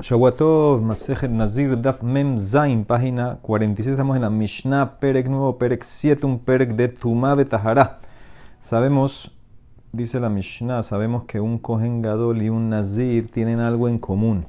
[0.00, 3.92] Shawatov, Masejet Nazir, Daf Mem Zain, página 47.
[3.92, 8.00] Estamos en la Mishnah, Perek nuevo, Perek 7, un Perek de Tumá Betahara.
[8.60, 9.30] Sabemos,
[9.92, 14.46] dice la Mishnah, sabemos que un Kohen Gadol y un Nazir tienen algo en común.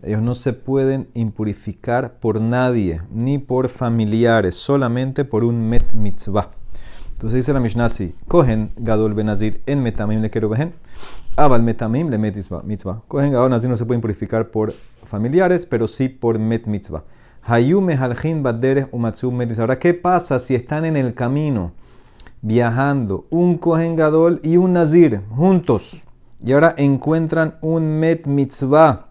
[0.00, 6.52] Ellos no se pueden impurificar por nadie, ni por familiares, solamente por un Met Mitzvah.
[7.14, 10.48] Entonces dice la Mishnah así: Kohen Gadol Benazir en Metamim le quiero
[11.38, 13.02] Abal Metamim le Mitzvah.
[13.06, 14.74] Kohen Gadol Nazir no se puede purificar por
[15.04, 17.04] familiares, pero sí por Met Mitzvah.
[17.42, 21.70] Hayume Halchin Baderes Umatsu Met Ahora, ¿qué pasa si están en el camino
[22.42, 26.02] viajando un Kohen Gadol y un Nazir juntos?
[26.44, 29.06] Y ahora encuentran un Met Mitzvah.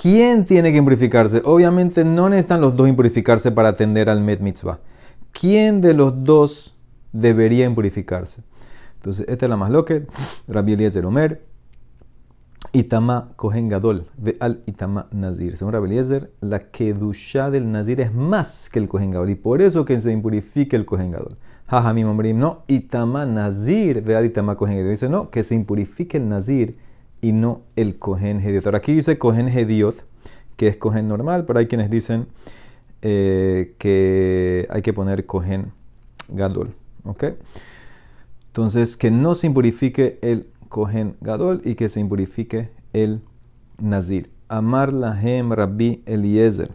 [0.00, 1.42] ¿Quién tiene que impurificarse?
[1.44, 4.78] Obviamente no necesitan los dos impurificarse para atender al Met Mitzvah.
[5.32, 6.76] ¿quién de los dos
[7.12, 8.42] debería impurificarse?
[8.98, 10.00] Entonces, esta es la más loca.
[10.48, 11.42] Rabbi Eliezer Omer,
[12.72, 15.56] Itama Kohen Gadol, ve al Itama Nazir.
[15.56, 19.30] Según Rabbi Eliezer, la Kedusha del Nazir es más que el Kohen Gadol.
[19.30, 21.36] Y por eso que se impurifique el Kohen Gadol.
[21.94, 24.90] mi Omrim, no, Itama Nazir, ve al Itama Kohen Gadol.
[24.90, 26.78] Dice, no, que se impurifique el Nazir
[27.20, 28.66] y no el Kohen Hediot.
[28.66, 30.04] Ahora aquí dice Kohen Hediot,
[30.56, 32.26] que es Kohen normal, pero hay quienes dicen
[33.02, 35.72] eh, que hay que poner Kohen
[36.28, 36.74] Gadol.
[37.04, 37.24] ¿Ok?
[38.58, 43.22] Entonces, que no se impurifique el Kohen Gadol y que se impurifique el
[43.80, 44.32] Nazir.
[44.48, 46.74] Amar lahem Rabbi Eliezer.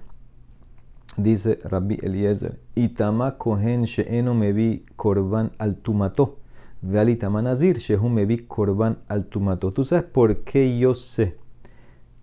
[1.17, 2.58] Dice Rabbi Eliezer.
[2.75, 6.40] Itama Kohen she'eno mevi korban al tumato.
[6.81, 9.73] Vealitama Nazir shehu mevi korban al tumato.
[9.73, 11.38] ¿Tú sabes por qué yo sé?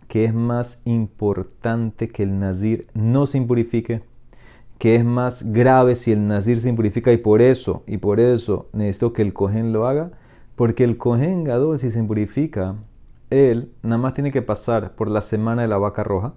[0.08, 4.02] que es más importante que el nazir no se impurifique,
[4.80, 8.68] que es más grave si el nazir se impurifica y por eso, y por eso
[8.72, 10.10] necesito que el cohen lo haga,
[10.56, 12.74] porque el cohen gadol si se impurifica,
[13.30, 16.34] él nada más tiene que pasar por la semana de la vaca roja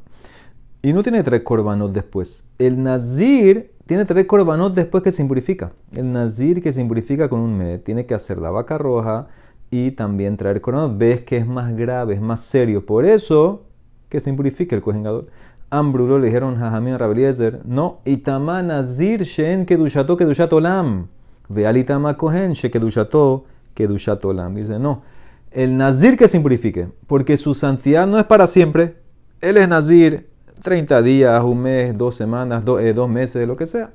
[0.82, 2.46] y no tiene tres corbanos después.
[2.60, 5.72] El nazir tiene tres corbanos después que se impurifica.
[5.96, 9.30] El nazir que se impurifica con un mes tiene que hacer la vaca roja,
[9.74, 11.00] y también traer corbanos.
[11.00, 12.86] Ves que es más grave, es más serio.
[12.86, 13.64] Por eso
[14.08, 15.30] que se impurifique el cojengador.
[15.74, 21.08] Ambrulo le dijeron a Jamín Rabeliezer, no, itama nazir shen kedushato kedushat olam.
[21.50, 24.54] Ve itama kohen she kedushato kedushat olam.
[24.54, 25.02] Dice, no,
[25.50, 28.98] el nazir que se impurifique, porque su santidad no es para siempre.
[29.42, 30.30] Él es nazir
[30.62, 33.94] 30 días, un mes, dos semanas, eh, dos meses, lo que sea.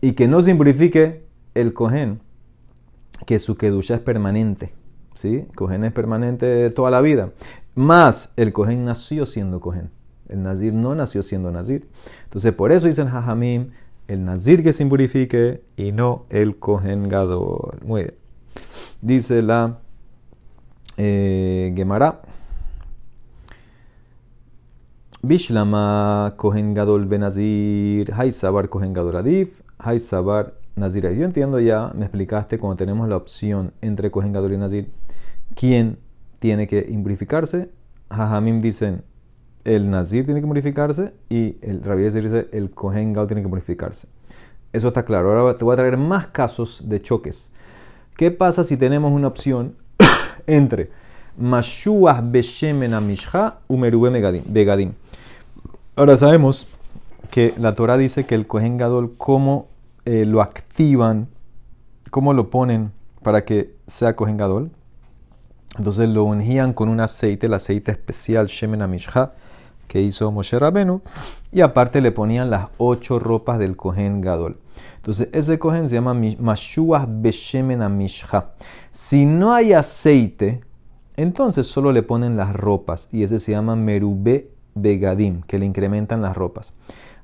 [0.00, 2.20] Y que no se impurifique el cohen,
[3.26, 4.72] que su kedusha es permanente.
[5.14, 5.46] ¿sí?
[5.54, 7.32] Cohen es permanente toda la vida.
[7.74, 9.90] Más, el Cohen nació siendo Cohen.
[10.32, 11.88] El Nazir no nació siendo Nazir.
[12.24, 13.70] Entonces, por eso dicen Jajamim,
[14.08, 17.80] el Nazir que se impurifique y no el Cohen Gadol.
[17.84, 18.14] Muy bien.
[19.00, 19.78] Dice la
[20.96, 22.22] eh, Gemara.
[25.24, 31.08] Bishlama Kohen Gadol Benazir, Haisabar Kohen Gadol Adif, Haisabar Nazir.
[31.12, 34.90] Yo entiendo ya, me explicaste cuando tenemos la opción entre Kohen Gadol y Nazir
[35.54, 35.98] quién
[36.40, 37.70] tiene que impurificarse.
[38.10, 39.04] Jajamim dicen
[39.64, 44.08] el Nazir tiene que purificarse y el Rabbi dice el Kohen tiene que purificarse.
[44.72, 45.38] Eso está claro.
[45.38, 47.52] Ahora te voy a traer más casos de choques.
[48.16, 49.76] ¿Qué pasa si tenemos una opción
[50.46, 50.88] entre
[51.36, 54.92] Mashuah Beshemen Amishha Umerube Begadim?
[55.94, 56.68] Ahora sabemos
[57.30, 59.68] que la Torah dice que el Kohen Gadol, cómo
[60.04, 61.28] eh, lo activan,
[62.10, 62.92] cómo lo ponen
[63.22, 64.70] para que sea Kohen Gadol.
[65.78, 69.32] Entonces lo ungían con un aceite, el aceite especial Shemen Amishha,
[69.92, 71.02] que hizo Moshe Rabenu,
[71.52, 74.56] y aparte le ponían las ocho ropas del Kohen Gadol.
[74.96, 78.52] Entonces ese Kohen se llama Mashuah Beshemen Amishha.
[78.90, 80.62] Si no hay aceite,
[81.18, 86.22] entonces solo le ponen las ropas, y ese se llama Merube Begadim, que le incrementan
[86.22, 86.72] las ropas.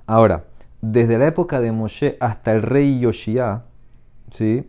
[0.06, 0.44] Ahora,
[0.82, 3.64] desde la época de Moshe hasta el rey Yoshia,
[4.30, 4.68] ¿sí?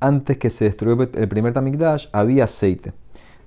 [0.00, 2.92] antes que se destruyera el primer Tamikdash, había aceite.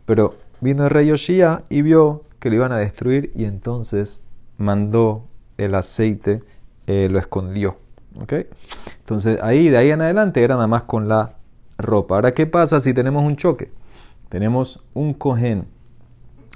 [0.08, 4.24] Pero vino el rey Yoshia y vio que lo iban a destruir y entonces
[4.58, 5.28] mandó
[5.58, 6.44] el aceite,
[6.88, 7.78] eh, lo escondió.
[8.20, 8.48] ¿okay?
[8.98, 11.36] Entonces ahí, de ahí en adelante, era nada más con la
[11.78, 12.16] ropa.
[12.16, 13.72] Ahora, ¿qué pasa si tenemos un choque?
[14.28, 15.68] Tenemos un cohen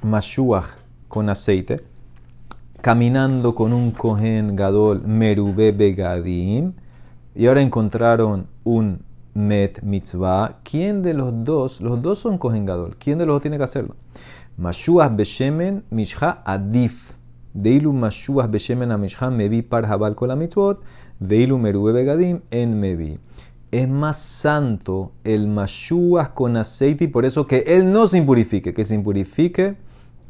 [0.02, 0.70] mashuach
[1.08, 1.84] con aceite,
[2.82, 6.74] caminando con un cohen gadol merube begadim,
[7.36, 9.04] y ahora encontraron un
[9.36, 13.42] met mitzvah, ¿quién de los dos, los dos son Kohen Gadol, ¿quién de los dos
[13.42, 13.96] tiene que hacerlo?
[14.58, 17.14] Mashuach beshemen mishha adif.
[17.54, 20.80] Deilu mashuach beshemen a mishha mevi par habal kol mitzvot,
[21.22, 23.18] veilu merube begadim en mevi.
[23.72, 28.74] Es más santo el mashuach con aceite y por eso que él no se impurifique,
[28.74, 29.76] que se impurifique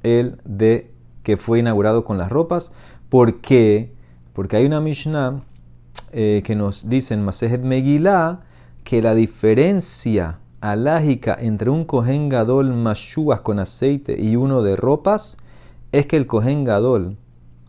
[0.01, 2.71] el de que fue inaugurado con las ropas.
[3.09, 3.93] ¿Por qué?
[4.33, 5.43] Porque hay una Mishnah
[6.13, 7.61] eh, que nos dice en Masejet
[8.83, 10.39] que la diferencia
[10.71, 15.37] alágica entre un Kohen Gadol Mashuach con aceite y uno de ropas
[15.91, 17.17] es que el Kohen Gadol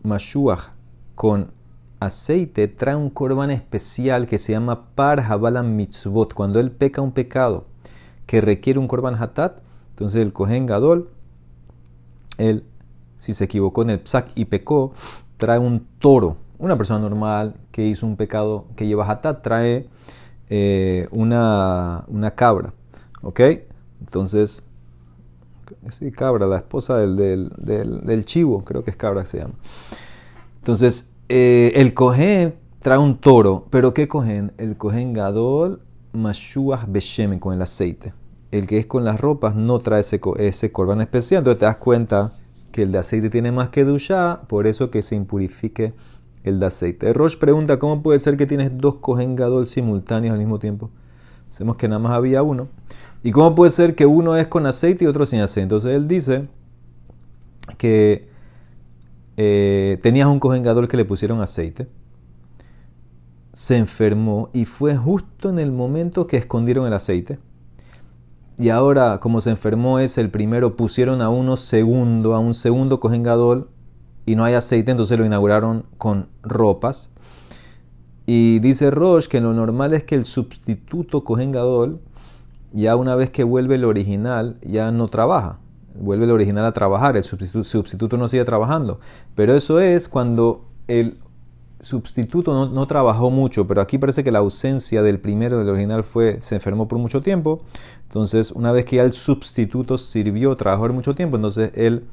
[0.01, 0.71] Mashuach
[1.13, 1.51] con
[1.99, 6.33] aceite trae un korban especial que se llama Par Habalam Mitzvot.
[6.33, 7.65] Cuando él peca un pecado
[8.25, 9.59] que requiere un korban hatat,
[9.91, 11.11] entonces el Kohen Gadol,
[12.39, 12.65] él,
[13.19, 14.93] si se equivocó en el psak y pecó,
[15.37, 16.37] trae un toro.
[16.57, 19.87] Una persona normal que hizo un pecado que lleva hatat trae
[20.49, 22.73] eh, una, una cabra.
[23.21, 23.41] ¿Ok?
[23.99, 24.63] Entonces,
[25.89, 27.49] sí, cabra, la esposa del, del,
[28.05, 29.55] del, chivo, creo que es cabra que se llama.
[30.57, 34.53] Entonces, eh, el cohen trae un toro, pero ¿qué cohen?
[34.57, 35.81] El cohen gadol
[36.13, 38.13] mashuach beshemen, con el aceite.
[38.51, 41.77] El que es con las ropas no trae ese, ese corban especial, entonces te das
[41.77, 42.33] cuenta
[42.71, 45.93] que el de aceite tiene más que duya, por eso que se impurifique
[46.43, 47.11] el de aceite.
[47.11, 50.91] Roche pregunta, ¿cómo puede ser que tienes dos cohen gadol simultáneos al mismo tiempo?
[51.49, 52.67] Sabemos que nada más había uno.
[53.27, 55.63] ¿Y cómo puede ser que uno es con aceite y otro sin aceite?
[55.63, 56.47] Entonces él dice
[57.77, 58.29] que
[59.35, 61.89] eh, tenías un cojengador que le pusieron aceite,
[63.51, 67.37] se enfermó y fue justo en el momento que escondieron el aceite.
[68.57, 73.01] Y ahora, como se enfermó es el primero, pusieron a uno segundo, a un segundo
[73.01, 73.69] cojengador
[74.25, 77.11] y no hay aceite, entonces lo inauguraron con ropas.
[78.25, 81.99] Y dice Roche que lo normal es que el sustituto cojengador
[82.77, 85.57] ya una vez que vuelve el original, ya no trabaja.
[85.99, 88.99] Vuelve el original a trabajar, el sustituto, no sigue trabajando.
[89.33, 91.17] Pero eso es cuando el
[91.79, 96.37] sustituto no, trabajó mucho, pero aquí parece que la ausencia del primero del original fue,
[96.39, 97.63] se enfermó por mucho tiempo.
[98.03, 102.05] Entonces, una vez que ya el sustituto sirvió, trabajó por mucho tiempo, entonces él,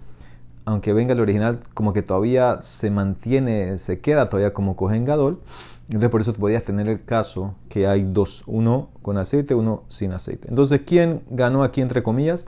[0.65, 5.41] aunque venga el original, como que todavía se mantiene, se queda todavía como cojengador.
[5.87, 10.13] Entonces por eso podías tener el caso que hay dos, uno con aceite, uno sin
[10.13, 10.49] aceite.
[10.49, 12.47] Entonces, ¿quién ganó aquí entre comillas?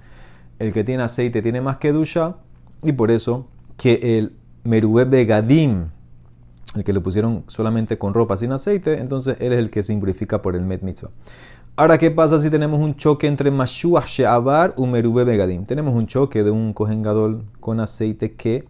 [0.58, 2.36] El que tiene aceite tiene más que ducha
[2.82, 3.46] y por eso
[3.76, 5.90] que el merube begadim,
[6.74, 9.92] el que lo pusieron solamente con ropa sin aceite, entonces él es el que se
[9.92, 11.10] impurifica por el met mitzvah.
[11.78, 15.64] Ahora, ¿qué pasa si tenemos un choque entre mashuach she'abar y merube begadim?
[15.64, 18.67] Tenemos un choque de un cojengador con aceite que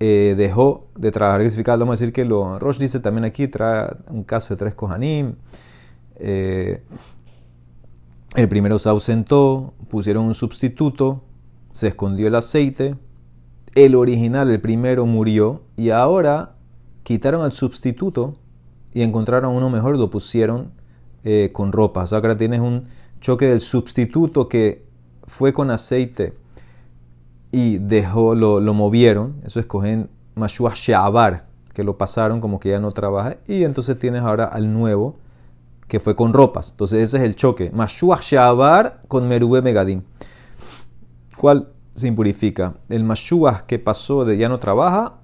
[0.00, 1.40] eh, dejó de trabajar.
[1.78, 2.58] Vamos a decir que lo.
[2.58, 5.36] Rosh dice también aquí, trae un caso de tres Kohanim.
[6.16, 6.82] Eh,
[8.34, 11.22] el primero se ausentó, pusieron un sustituto,
[11.72, 12.96] se escondió el aceite.
[13.74, 15.62] El original, el primero, murió.
[15.78, 16.56] Y ahora
[17.02, 18.34] quitaron al sustituto
[18.92, 20.78] y encontraron uno mejor, lo pusieron
[21.24, 22.02] eh, con ropa.
[22.02, 22.86] O sea, ahora tienes un
[23.20, 24.84] choque del sustituto que
[25.26, 26.34] fue con aceite
[27.52, 32.92] y dejó, lo, movieron, eso escogen Mashua Sheabar, que lo pasaron como que ya no
[32.92, 35.16] trabaja, y entonces tienes ahora al nuevo,
[35.88, 36.70] que fue con ropas.
[36.70, 37.70] Entonces ese es el choque.
[37.74, 40.02] Mashua Sheabar con Merube Megadim.
[41.36, 42.74] ¿Cuál se impurifica?
[42.88, 45.18] ¿El Mashua que pasó de ya no trabaja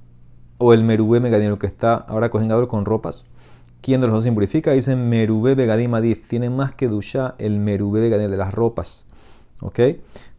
[0.58, 3.26] o el Merube Megadim, el que está ahora cogiendo con ropas?
[3.80, 4.72] ¿Quién de los dos se impurifica?
[4.72, 6.28] Dicen Merube Megadim Adif.
[6.28, 9.04] Tiene más que ducha el Merube Megadim de las ropas.
[9.60, 9.80] ¿Ok?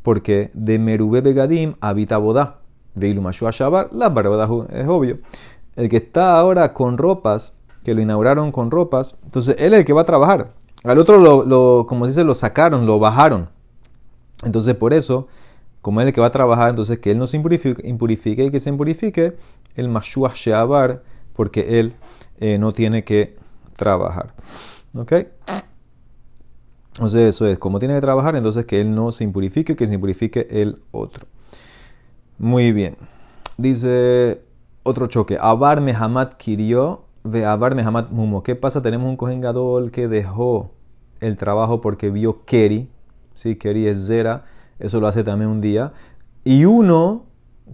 [0.07, 2.59] porque de Merube Begadim habita Bodá.
[2.95, 5.19] Veilu Mashua Shabar, la barbadas es obvio.
[5.75, 7.51] El que está ahora con ropas,
[7.83, 10.53] que lo inauguraron con ropas, entonces él es el que va a trabajar.
[10.85, 13.49] Al otro, lo, como dice, lo sacaron, lo bajaron.
[14.45, 15.27] Entonces, por eso,
[15.81, 18.49] como él es el que va a trabajar, entonces que él no se impurifique, y
[18.49, 19.35] que se impurifique
[19.75, 21.95] el Mashua Shabar, porque él
[22.39, 23.37] eh, no tiene que
[23.75, 24.33] trabajar.
[24.95, 25.13] ¿Ok?
[26.95, 29.93] Entonces eso es, como tiene que trabajar, entonces que él no se impurifique, que se
[29.93, 31.27] impurifique el otro.
[32.39, 32.97] Muy bien.
[33.57, 34.41] Dice
[34.83, 35.37] otro choque.
[35.39, 38.41] Abar Mehamat Kirio, ve Abar Mehamat Mumo.
[38.41, 38.81] ¿Qué pasa?
[38.81, 40.71] Tenemos un cojengador que dejó
[41.19, 42.89] el trabajo porque vio Keri.
[43.35, 44.45] Sí, Keri es Zera.
[44.79, 45.93] Eso lo hace también un día.
[46.43, 47.25] Y uno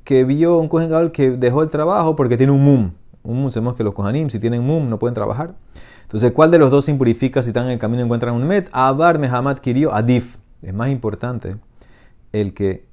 [0.03, 2.91] que vio un cojengador que dejó el trabajo porque tiene un mum.
[3.23, 5.55] Un mum, sabemos que los cojanim, si tienen mum, no pueden trabajar.
[6.03, 8.69] Entonces, ¿cuál de los dos impurifica si están en el camino y encuentran un met?
[8.71, 10.37] Abar Mehamad Kirio Adif.
[10.61, 11.55] Es más importante
[12.31, 12.85] el que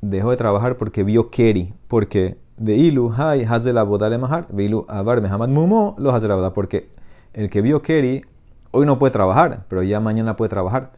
[0.00, 1.72] dejó de trabajar porque vio Keri.
[1.88, 6.52] Porque de Ilu Hay Hazel Abodale Mahar, de Ilu Abar Mehamad Mumo lo Hazel Abodale.
[6.52, 6.90] Porque
[7.32, 8.24] el que vio Keri
[8.72, 10.92] hoy no puede trabajar, pero ya mañana puede trabajar.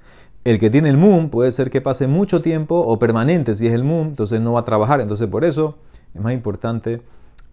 [0.45, 3.73] El que tiene el mum puede ser que pase mucho tiempo o permanente si es
[3.73, 5.01] el mum, entonces no va a trabajar.
[5.01, 5.77] Entonces, por eso
[6.15, 7.03] es más importante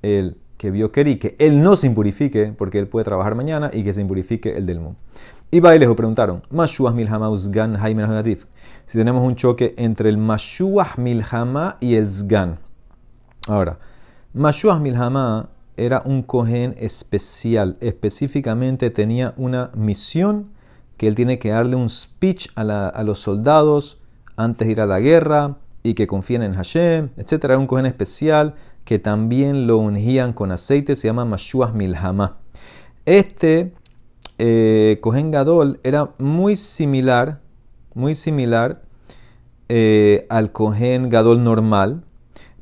[0.02, 3.82] el que vio Keri, que él no se impurifique, porque él puede trabajar mañana, y
[3.82, 5.00] que se impurifique el del mundo.
[5.52, 7.78] Y Bailejo preguntaron, Mashuah Milhama Uzgan
[8.86, 12.60] Si tenemos un choque entre el Mashuah Milhama y el Zgan.
[13.48, 13.80] Ahora,
[14.34, 20.50] Mashuach Milhamá era un cohen especial, específicamente tenía una misión
[20.98, 23.98] que él tiene que darle un speech a, los soldados
[24.36, 27.46] antes de ir a la guerra y que confíen en Hashem, etc.
[27.46, 28.56] Era un cohen especial
[28.90, 32.38] que también lo ungían con aceite, se llama Mashuach Milhamá.
[33.06, 33.72] Este
[34.40, 37.40] eh, Cohen Gadol era muy similar,
[37.94, 38.82] muy similar
[39.68, 42.04] eh, al Cohen Gadol normal.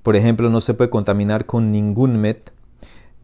[0.04, 2.52] Por ejemplo, no se puede contaminar con ningún met.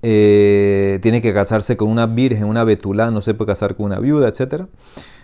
[0.02, 4.00] Eh, tiene que casarse con una virgen, una betulá, no se puede casar con una
[4.00, 4.68] viuda, etc.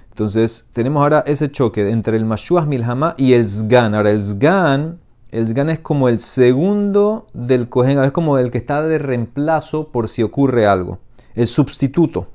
[0.09, 3.95] Entonces, tenemos ahora ese choque entre el Mashuach Milhamá y el Zgan.
[3.95, 4.99] Ahora, el Zgan,
[5.31, 9.91] el Zgan es como el segundo del Cohen, es como el que está de reemplazo
[9.91, 10.99] por si ocurre algo.
[11.35, 12.27] El sustituto.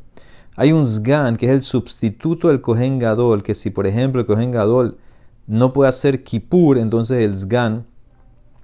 [0.56, 4.26] Hay un Zgan que es el sustituto del Kohen Gadol, que si por ejemplo el
[4.26, 4.98] Kohen Gadol
[5.46, 7.86] no puede hacer Kippur, entonces el Zgan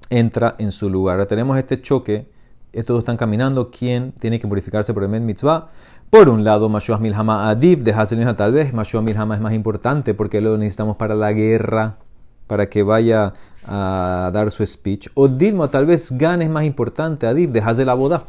[0.08, 1.14] entra en su lugar.
[1.16, 2.30] Ahora tenemos este choque,
[2.72, 5.70] estos dos están caminando, ¿quién tiene que purificarse por el Med Mitzvah?
[6.08, 10.14] Por un lado, Mashuach Milhama Adif, de Haselina tal vez, Mashuach Milhama es más importante
[10.14, 11.98] porque lo necesitamos para la guerra,
[12.46, 13.32] para que vaya
[13.64, 15.08] a dar su speech.
[15.14, 18.24] O Dilma, tal vez Zgan es más importante, Adif, de Hazel la boda.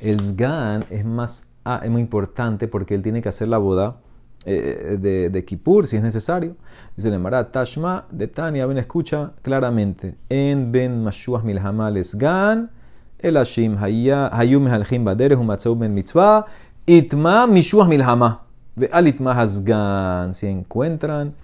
[0.00, 3.96] El Zgan es más ah, es muy importante porque él tiene que hacer la boda
[4.44, 6.56] eh, de, de Kippur si es necesario.
[6.96, 10.16] Dice el Emara, Tashma de Tania, ven, escucha claramente.
[10.28, 12.70] En Ben Mashuach Milhamal Gan,
[13.18, 16.46] el Hashim Hayum Halchim Baderes, Humatzau Ben Mitzvah,
[16.86, 18.46] Itma Mishuach Milhama.
[18.74, 21.34] De Alitma Hasgan, si encuentran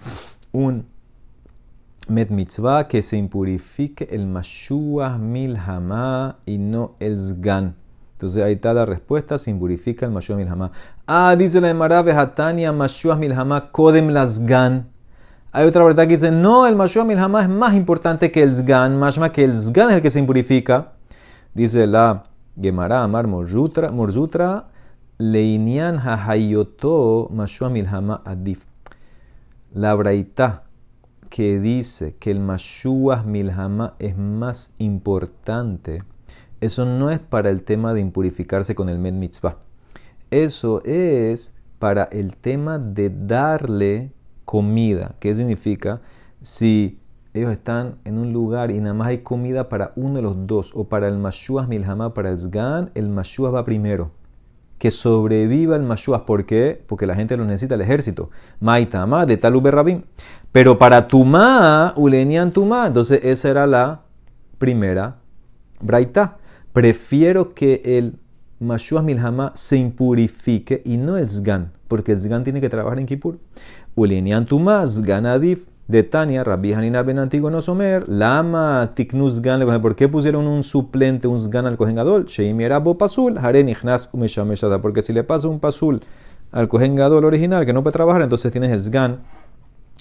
[0.51, 0.83] un
[2.09, 7.75] Met Mitzvah que se impurifique el Mashuach Milhama y no el Zgan.
[8.13, 10.71] Entonces ahí está la respuesta, se impurifica el Mashuach Milhamá.
[11.05, 14.89] Ah, dice la Emara Hatania Mashuach Milhamá Kodem Lasgan.
[15.51, 18.97] Hay otra verdad que dice, no, el Mashuach Milhamá es más importante que el Zgan,
[18.97, 20.93] más que el Zgan es el que se impurifica.
[21.53, 22.23] Dice la
[22.59, 24.67] Gemara Amar Morzutra,
[25.19, 28.65] Leinian Hahayoto Mashuach Milhamá Adif.
[29.73, 30.63] La braita
[31.29, 36.03] que dice que el Mashuach Milhamá es más importante
[36.61, 39.59] eso no es para el tema de impurificarse con el med mitzvah.
[40.29, 44.11] Eso es para el tema de darle
[44.43, 45.15] comida.
[45.21, 46.01] ¿Qué significa?
[46.41, 46.99] Si
[47.33, 50.73] ellos están en un lugar y nada más hay comida para uno de los dos,
[50.75, 54.11] o para el Mashuach Milhamá, para el Zgan, el Mashuach va primero.
[54.79, 56.23] Que sobreviva el Mashuach.
[56.23, 56.83] ¿Por qué?
[56.87, 58.31] Porque la gente lo necesita, el ejército.
[58.59, 60.01] Maitama de Talube Rabim.
[60.51, 62.87] Pero para Tumá, Ulenian Tumá.
[62.87, 64.01] Entonces esa era la
[64.57, 65.17] primera
[65.81, 66.37] Braita
[66.73, 68.19] prefiero que el
[68.59, 73.05] Mashuach Milhama se impurifique y no el Zgan, porque el Zgan tiene que trabajar en
[73.05, 73.39] Kippur.
[73.95, 79.95] Ulinian Tumas, Ganadif, de Tania, Rabbi Hanina ben Antiguo no somer, Lama Tiknus Gan, ¿por
[79.95, 82.27] qué pusieron un suplente, un Zgan al Kohen Gadol?
[82.83, 84.07] Bo Pasul, Haren Ichnas
[84.83, 86.01] porque si le pasa un Pasul
[86.51, 89.23] al Kohen Gadol original que no puede trabajar, entonces tienes el Zgan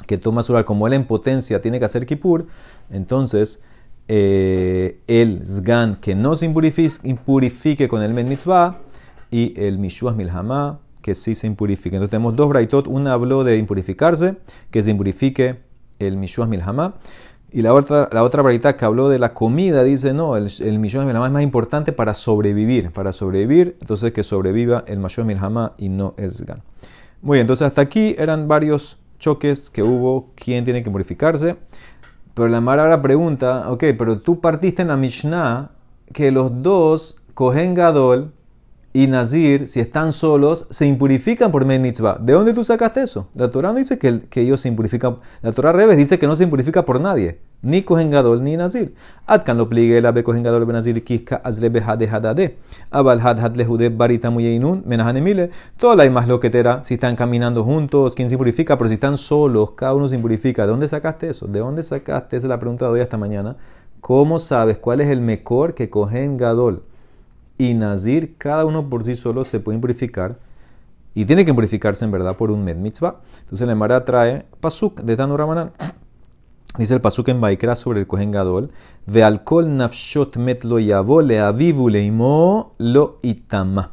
[0.06, 2.46] que toma su como él en potencia tiene que hacer Kippur,
[2.90, 3.62] entonces
[4.08, 8.82] eh, el Zgan que no se impurifique, con el Men Mitzvah
[9.30, 11.96] y el Mishuas Milhamá que sí se impurifique.
[11.96, 14.36] Entonces tenemos dos braitot, una habló de impurificarse,
[14.70, 15.67] que se impurifique
[15.98, 16.94] el Mishuas Milhamá.
[17.50, 20.78] Y la otra, la otra braita que habló de la comida dice, no, el, el
[20.78, 25.72] Mishuas Milhamá es más importante para sobrevivir, para sobrevivir, entonces que sobreviva el Mishuas Milhamá
[25.78, 26.62] y no el Zgan.
[27.22, 31.56] Muy bien, entonces hasta aquí eran varios choques que hubo, quién tiene que purificarse.
[32.34, 35.70] Pero la Mara ahora pregunta, ok, pero tú partiste en la Mishnah
[36.12, 38.32] que los dos, Kohen Gadol
[38.98, 42.18] y Nazir, si están solos, se impurifican por Men Mitzvah.
[42.20, 43.28] ¿De dónde tú sacaste eso?
[43.36, 45.14] La Torah no dice que, ellos se impurifican.
[45.40, 47.38] La Torah Reves dice que no se impurifica por nadie.
[47.62, 48.96] Ni Kohen Gadol ni Nazir.
[49.24, 52.56] Atkan lo pligue la be Kohen Gadol be Nazir kiska azle be hade hadade.
[52.90, 55.52] Abal had had lehude barita muyeinun menahanemile.
[55.78, 58.76] Toda la más loquetera, si están caminando juntos, ¿quién se impurifica?
[58.76, 60.62] Pero si están solos, cada uno se impurifica.
[60.62, 61.46] ¿De dónde sacaste eso?
[61.46, 62.36] ¿De dónde sacaste?
[62.36, 63.54] Esa es la pregunta de hoy esta mañana.
[64.00, 66.82] ¿Cómo sabes cuál es el mejor que Kohen Gadol
[67.58, 70.38] y Nazir, cada uno por sí solo se puede impurificar?
[71.14, 73.20] Y tiene que impurificarse en verdad por un med mitzvah.
[73.40, 75.36] Entonces la Mara trae pasuk de Tanu.
[76.76, 78.70] Dice el pasuk en Baikra sobre el Kohen Gadol,
[79.06, 83.90] ve alcohol nafshot met yavo le avivu leimo lo itama.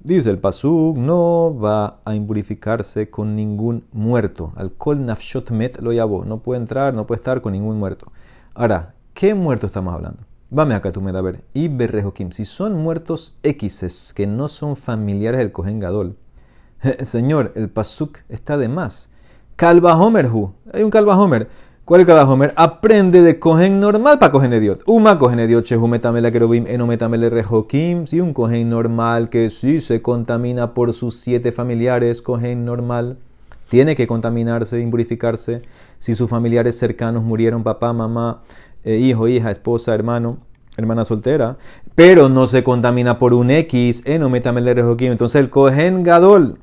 [0.00, 4.52] Dice el pasuk, no va a impurificarse con ningún muerto.
[4.56, 6.24] Alcohol nafshot met lo yavo.
[6.24, 8.10] No puede entrar, no puede estar con ningún muerto.
[8.54, 10.24] Ahora, ¿qué muerto estamos hablando?
[10.50, 11.44] Vame acá tú a ver.
[11.54, 16.16] Y berrejokim, si son muertos X's que no son familiares del Kohen Gadol,
[17.02, 19.10] señor, el pasuk está de más.
[19.56, 20.30] Calva Homer,
[20.72, 21.48] hay un Calva Homer
[21.88, 22.52] ¿Cuál es Kalahomer?
[22.56, 24.82] Aprende de cogen normal para cogen idiot.
[24.84, 28.06] Uma cogen idiot, chehumetamele querubim, enometamele rejokim.
[28.06, 33.16] Si un cogen normal que sí se contamina por sus siete familiares, cogen normal,
[33.70, 35.62] tiene que contaminarse, impurificarse.
[35.98, 38.42] Si sus familiares cercanos murieron, papá, mamá,
[38.84, 40.38] eh, hijo, hija, esposa, hermano,
[40.76, 41.58] hermana soltera,
[41.94, 44.70] pero no se contamina por un X, enometamele.
[44.70, 46.58] Entonces el cogen gadol,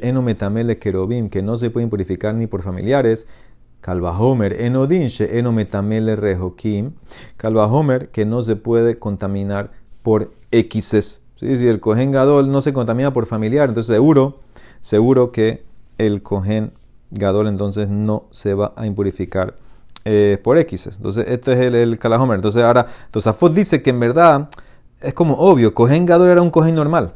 [0.00, 3.26] enometamele que no se puede impurificar ni por familiares,
[3.86, 6.92] Homer, enodin eno metamele rejokim.
[7.42, 11.22] Homer, que no se puede contaminar por X's.
[11.36, 11.56] ¿Sí?
[11.56, 14.38] Si el cohen gadol no se contamina por familiar, entonces seguro,
[14.80, 15.64] seguro que
[15.98, 16.72] el cohen
[17.10, 19.56] gadol entonces no se va a impurificar
[20.04, 20.88] eh, por X.
[20.96, 22.36] Entonces, este es el, el Kalahomer.
[22.36, 24.48] Entonces, ahora, entonces Afot dice que en verdad
[25.00, 27.14] es como obvio, cohen gadol era un cohen normal.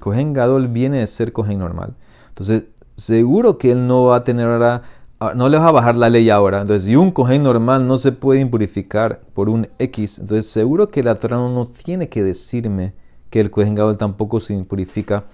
[0.00, 1.94] Cohen gadol viene de ser cohen normal.
[2.28, 4.82] Entonces, seguro que él no va a tener ahora
[5.20, 6.60] Ah, no le vas a bajar la ley ahora.
[6.60, 11.02] Entonces, si un cojín normal no se puede impurificar por un X, entonces seguro que
[11.02, 12.92] la Torah no tiene que decirme
[13.30, 15.24] que el cojín gadol tampoco se impurifica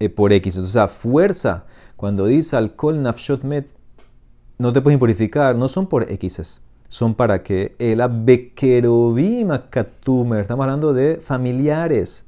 [0.00, 0.56] eh, por X.
[0.56, 1.64] Entonces, a fuerza,
[1.96, 3.68] cuando dice alcohol nafshot met,
[4.58, 10.64] no te puedes impurificar, no son por X, son para que el abekerobim katumer, estamos
[10.64, 12.24] hablando de familiares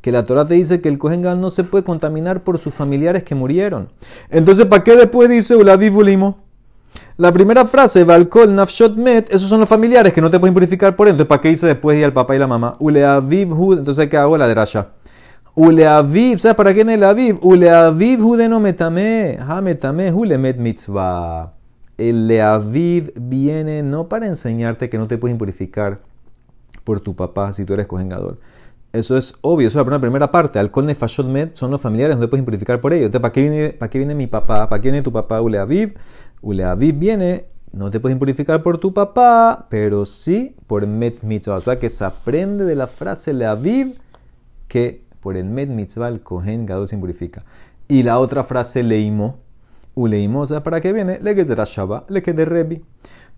[0.00, 3.22] que la Torah te dice que el Kohen no se puede contaminar por sus familiares
[3.22, 3.90] que murieron.
[4.30, 6.38] Entonces, ¿para qué después dice Ulaviv Ulimo?
[7.16, 10.96] La primera frase, Valkol Nafshot Met, esos son los familiares que no te pueden purificar
[10.96, 11.12] por él.
[11.12, 12.76] Entonces, ¿para qué dice después y al papá y la mamá?
[12.78, 14.38] Uleaviv Hud, entonces, ¿qué hago?
[14.38, 14.88] La de Rasha.
[15.54, 17.38] Uleaviv, ¿sabes para qué en el Aviv?
[17.42, 21.59] Uleaviv Hudeno Metame, Ha Metame, Hulemet Mitzvah.
[22.00, 26.00] El Leaviv viene no para enseñarte que no te puedes purificar
[26.82, 28.38] por tu papá si tú eres cojengador.
[28.94, 30.58] Eso es obvio, eso es la primera parte.
[30.58, 33.12] Alcohol nefashot met son los familiares, no puedes purificar por ellos.
[33.12, 33.20] Entonces,
[33.78, 34.66] ¿para qué viene, mi papá?
[34.70, 35.98] ¿Para qué viene tu papá Uleaviv?
[36.40, 41.56] Uleaviv viene, no te puedes impurificar por tu papá, pero sí por met mitzvah.
[41.56, 44.00] O sea que se aprende de la frase Leaviv
[44.68, 47.44] que por el met mitzvah el kohen gadol se impurifica.
[47.88, 49.40] Y la otra frase leimo,
[49.94, 51.18] uleimo, o sea, ¿para qué viene?
[51.22, 52.84] Le gezerá shaba, le de rebi.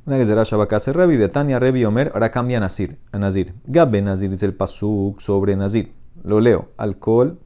[0.05, 3.19] Una gezerá shaba que hace rebi, de Tania, rebi, omer, ahora cambia a nazir, a
[3.19, 3.55] nazir.
[3.67, 5.93] Gabe nazir es el pasuk sobre nazir.
[6.25, 7.38] Lo leo, alcohol,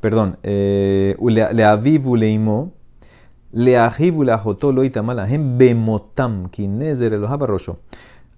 [0.00, 1.16] perdón, eh,
[1.52, 2.72] leaviv uleimo,
[5.58, 6.50] bemotam,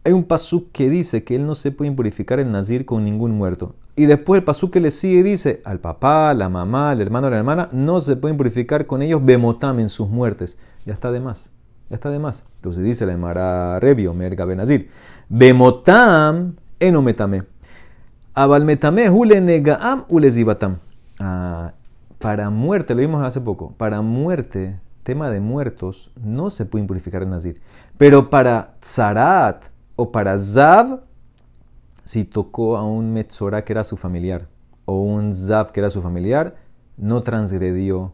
[0.05, 3.31] Hay un pasuk que dice que él no se puede impurificar el nazir con ningún
[3.33, 3.77] muerto.
[3.95, 7.37] Y después el pasuk que le sigue dice al papá, la mamá, el hermano, la
[7.37, 10.59] hermana, no se puede impurificar con ellos bemotam en sus muertes.
[10.87, 11.53] Ya está de más.
[11.89, 12.45] Ya está de más.
[12.57, 14.91] Entonces dice la Emara Rebio, Merga Benazir.
[15.29, 17.45] Bemotam enometame.
[18.35, 20.79] Abalmetame hule negaam ulezibatam.
[21.21, 21.75] Ah,
[22.19, 23.73] para muerte, lo vimos hace poco.
[23.77, 27.61] Para muerte tema de muertos, no se puede impurificar el nazir.
[27.99, 31.05] Pero para Tzarat o para Zav,
[32.05, 34.49] si tocó a un Metzora que era su familiar,
[34.85, 36.57] o un Zav que era su familiar,
[36.97, 38.13] no transgredió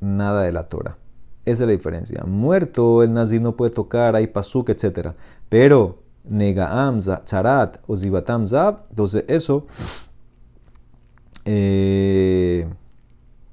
[0.00, 0.98] nada de la Torah.
[1.44, 2.24] Esa es la diferencia.
[2.24, 5.10] Muerto, el nazir no puede tocar, hay pasuk, etc.
[5.48, 9.66] Pero Negaam, Tzarat o Zibatam Zav, entonces eso,
[11.44, 12.68] eh,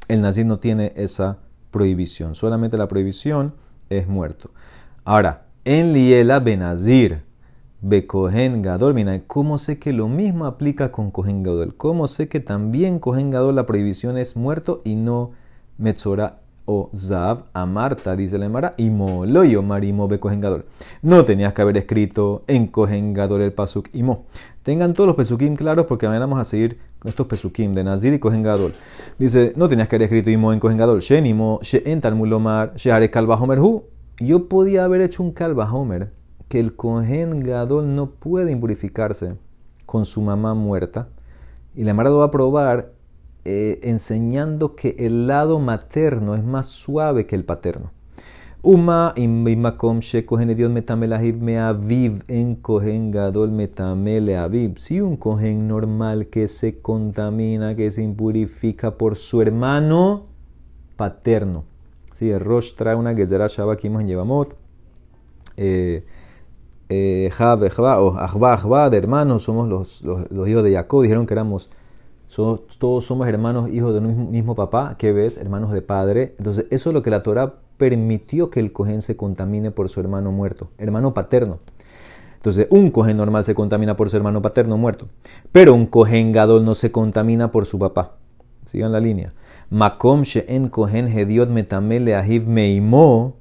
[0.08, 1.40] el nazir no tiene esa
[1.72, 2.36] prohibición.
[2.36, 3.56] Solamente la prohibición
[3.90, 4.52] es muerto.
[5.04, 7.24] Ahora, en Liela Benazir,
[7.82, 11.76] Bekohen Gadol, mira, ¿cómo sé que lo mismo aplica con Kohen Gadol?
[11.78, 15.32] ¿Cómo sé que también Kohen Gadol la prohibición es muerto y no
[15.78, 17.46] Metzora o Zav?
[17.54, 20.66] A Marta, dice la Emara, y Moloyo Marimo Bekohen Gadol.
[21.02, 24.26] No tenías que haber escrito en Kohen Gadol el Pasuk Imo.
[24.62, 28.14] Tengan todos los pesukim claros porque mañana vamos a seguir con estos pesukim de Nazir
[28.14, 28.74] y Kohen Gadol.
[29.18, 31.00] Dice, no tenías que haber escrito Imo en Kohen Gadol.
[31.00, 33.86] Shenimo, She'en Talmulomar, She'are Kalvahomer Hu.
[34.20, 36.19] Yo podía haber hecho un Kalvahomer
[36.50, 39.38] que el Kohen Gadol no puede impurificarse
[39.86, 41.08] con su mamá muerta.
[41.76, 42.92] Y la Mara va a probar
[43.46, 47.92] eh, enseñando que el lado materno es más suave que el paterno.
[48.62, 54.78] Uma imakom she kohen edion metamelahiv me aviv en kohen gadol metamele aviv.
[54.80, 60.26] Si un kohen normal que se contamina, que se impurifica por su hermano
[60.98, 61.64] paterno.
[62.12, 64.58] Si el Rosh trae una gezerá shaba que en Yevamot.
[65.56, 66.04] Eh,
[66.90, 71.04] eh, o Ahba, de hermanos, somos los, los, hijos de Jacob.
[71.04, 71.70] Dijeron que éramos,
[72.36, 74.96] todos somos hermanos, hijos de un mismo papá.
[74.98, 75.38] que ves?
[75.38, 76.34] Hermanos de padre.
[76.38, 80.00] Entonces, eso es lo que la Torah permitió que el cohen se contamine por su
[80.00, 81.60] hermano muerto, hermano paterno.
[82.36, 85.08] Entonces, un cohen normal se contamina por su hermano paterno muerto,
[85.52, 88.16] pero un cohen gadol no se contamina por su papá.
[88.66, 89.34] Sigan la línea.
[89.70, 93.36] Makom she'en kohen hediot metamele ahiv meimo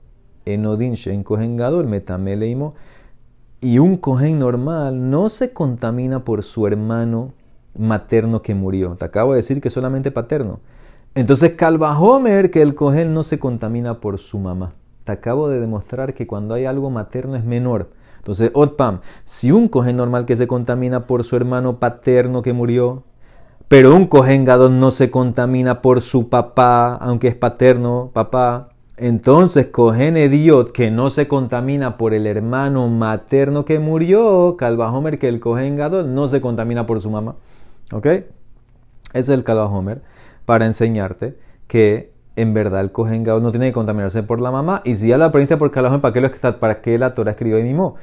[0.47, 2.75] enodin shen kohen gadol metameleimo.
[3.61, 7.33] Y un cohen normal no se contamina por su hermano
[7.77, 8.95] materno que murió.
[8.95, 10.61] Te acabo de decir que solamente paterno.
[11.15, 14.75] Entonces, Calva Homer, que el cohen no se contamina por su mamá.
[15.03, 17.91] Te acabo de demostrar que cuando hay algo materno es menor.
[18.19, 23.03] Entonces, Otpam, si un cohen normal que se contamina por su hermano paterno que murió,
[23.67, 28.69] pero un cohen gadol no se contamina por su papá, aunque es paterno, papá,
[28.99, 35.29] entonces cohen ediot que no se contamina por el hermano materno que murió, Calvajomer, que
[35.29, 37.37] el cohen gadol no se contamina por su mamá.
[37.93, 38.07] ¿Ok?
[38.07, 38.25] Ese
[39.13, 40.03] es el Calvajomer
[40.45, 44.83] para enseñarte que en verdad el Kohen Gadol no tiene que contaminarse por la mamá.
[44.85, 47.59] Y si ya la aprendiste por Calvajomer, ¿para qué, lo, ¿para qué la Torah escribió
[47.59, 47.97] y mimó?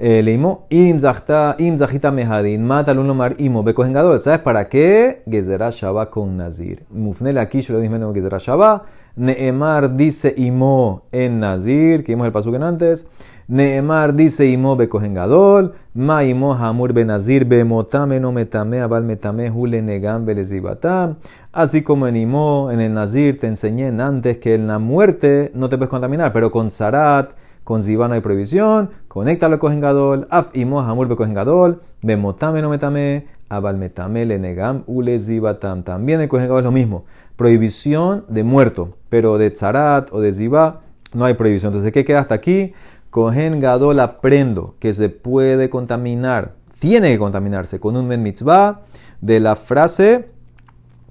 [0.00, 4.20] Eh, leímos, im zahita mehadin, mata al mar imo, be Kohen Gadol.
[4.20, 5.24] ¿Sabes para qué?
[5.28, 6.84] Gezerah Shabbat con Nazir.
[6.88, 8.82] Mufnel aquí, yo lo dije, Gezerah Shabbat.
[9.16, 13.08] Neemar dice imo en Nazir, que vimos el paso que antes.
[13.48, 15.74] Neemar dice imo be Kohen Gadol.
[15.94, 21.16] Ma imo hamur be Nazir be motame no metame abal metame hule negam belezibatam.
[21.52, 25.68] Así como en imo, en el Nazir, te enseñé antes que en la muerte no
[25.68, 27.32] te puedes contaminar, pero con Zarat
[27.68, 31.82] con Zibá no hay prohibición, conéctalo al Kohen Gadol, af imo hamur be Kohen Gadol,
[32.00, 35.82] be motame no metame, abal metame le negam ule zibatam.
[35.82, 37.04] También el Kohen Gadol es lo mismo,
[37.36, 40.80] prohibición de muerto, pero de tzarat o de zibá
[41.12, 41.68] no hay prohibición.
[41.68, 42.72] Entonces, ¿qué queda hasta aquí?
[43.10, 48.80] Kohen Gadol aprendo que se puede contaminar, tiene que contaminarse con un men mitzvah
[49.20, 50.30] de la frase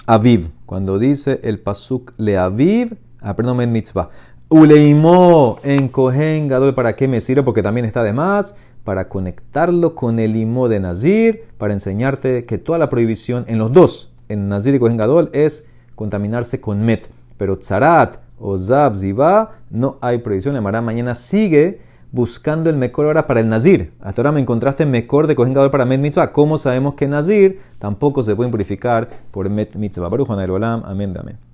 [0.07, 4.09] aviv, cuando dice el pasuk le aviv, aprendo men mitzvah.
[4.49, 7.43] Uleimó en Kohen Gadol, ¿para qué me sirve?
[7.43, 8.55] Porque también está de más,
[8.85, 13.73] para conectarlo con el imo de Nazir, para enseñarte que toda la prohibición en los
[13.73, 17.09] dos, en Nazir y Kohen Gadol, es contaminarse con Met.
[17.35, 20.55] Pero Tzarat o Zab, Ziba, no hay prohibición.
[20.55, 21.81] Emara mañana sigue
[22.13, 23.91] buscando el mejor ahora para el Nazir.
[23.99, 26.31] Hasta ahora me encontraste mejor de Kohen Gadol para Met Mitzvah.
[26.31, 30.07] ¿Cómo sabemos que Nazir tampoco se puede purificar por Met Mitzvah?
[30.07, 31.37] Baruch amén, amén.